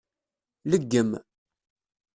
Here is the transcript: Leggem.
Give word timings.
Leggem. 0.69 1.09